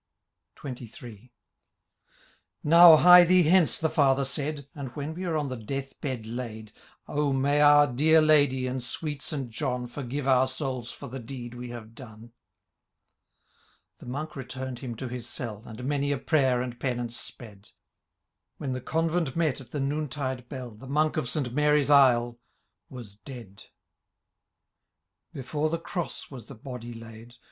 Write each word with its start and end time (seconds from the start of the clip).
XXIII. 0.59 0.87
^ 0.87 1.29
Now, 2.63 2.95
hie 2.97 3.23
thee 3.23 3.43
hence,*^ 3.43 3.79
the 3.79 3.87
Father 3.87 4.25
said, 4.25 4.67
And 4.73 4.87
when 4.95 5.13
we 5.13 5.25
are 5.25 5.37
on 5.37 5.47
death 5.67 6.01
bed 6.01 6.25
laid, 6.25 6.71
O 7.07 7.31
may 7.31 7.61
our 7.61 7.85
dear 7.85 8.19
Ladye, 8.19 8.65
and 8.65 8.81
sweet 8.83 9.21
St 9.21 9.51
John, 9.51 9.85
Foxgive 9.85 10.25
our 10.25 10.47
souls 10.47 10.91
for 10.91 11.07
the 11.07 11.19
deed 11.19 11.53
we 11.53 11.69
have 11.69 11.93
done 11.93 12.19
!^*— 11.93 12.19
i 12.29 12.33
The 13.99 14.07
monk 14.07 14.35
returned 14.35 14.79
him 14.79 14.95
to 14.95 15.07
his 15.07 15.29
cell. 15.29 15.61
And 15.67 15.83
many 15.83 16.11
a 16.11 16.17
prayer 16.17 16.63
and 16.63 16.79
penance 16.79 17.15
sped; 17.15 17.69
When 18.57 18.73
the 18.73 18.81
convent 18.81 19.35
met 19.35 19.61
at 19.61 19.69
the 19.69 19.79
noontide 19.79 20.49
bell— 20.49 20.71
The 20.79 20.87
Monk 20.87 21.15
of 21.15 21.29
St 21.29 21.53
Mary*s 21.53 21.91
aisle 21.91 22.39
was 22.89 23.17
dead! 23.17 23.65
Beiore 25.35 25.69
the 25.69 25.77
cross 25.77 26.31
was 26.31 26.47
the 26.47 26.55
body 26.55 26.91
laid. 26.91 27.35